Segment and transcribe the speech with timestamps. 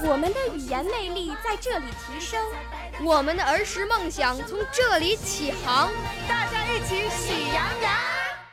[0.00, 2.40] 我们的语言魅力在这里提升，
[3.02, 5.90] 我们的儿时梦想从这里起航。
[6.28, 7.92] 大家一起喜羊羊。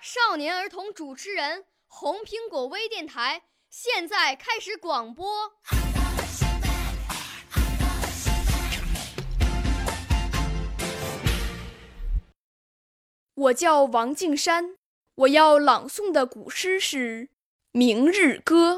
[0.00, 5.52] 少年儿童主持人，红苹果微电台现在开始广播。
[13.34, 14.76] 我叫王敬山，
[15.14, 17.26] 我要朗诵的古诗是
[17.70, 18.72] 《明日歌》，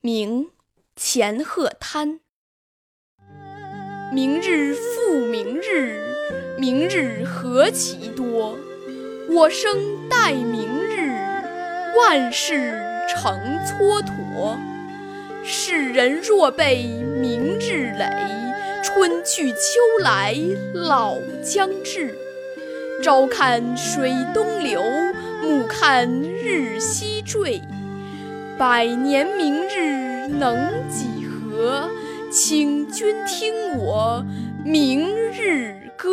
[0.00, 0.50] 明。
[1.00, 2.18] 钱鹤滩。
[4.12, 6.02] 明日复明日，
[6.58, 8.58] 明日何其多。
[9.30, 11.14] 我生待明日，
[11.96, 12.72] 万事
[13.08, 13.32] 成
[13.64, 14.58] 蹉跎。
[15.44, 16.88] 世人若被
[17.22, 18.10] 明日累，
[18.82, 20.34] 春去秋来
[20.74, 22.12] 老将至。
[23.04, 24.82] 朝看水东流，
[25.40, 27.62] 暮看日西坠。
[28.58, 30.26] 百年明日。
[30.26, 30.56] 能
[30.90, 31.88] 几何？
[32.28, 34.22] 请君听我
[34.64, 36.08] 明日歌。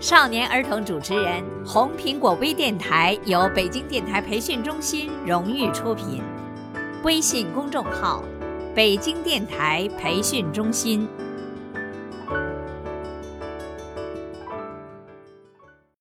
[0.00, 6.22] 少年儿童主持人，红苹果微电台由北京电台培训中心荣誉出品，
[7.04, 8.24] 微信公众号：
[8.74, 11.06] 北京电台培训中心。